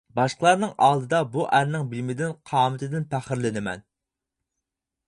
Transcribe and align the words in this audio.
باشقىلارنىڭ 0.19 0.71
ئالدىدا 0.85 1.19
بۇ 1.35 1.45
ئەرنىڭ 1.59 1.85
بىلىمىدىن، 1.93 2.35
قامىتىدىن 2.53 3.07
پەخىرلىنىمەن. 3.13 3.87